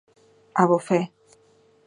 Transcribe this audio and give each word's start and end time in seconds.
Abofé. 0.61 0.99